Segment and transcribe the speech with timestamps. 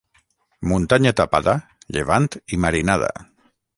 [0.69, 1.55] Muntanya tapada,
[1.97, 3.13] llevant i marinada.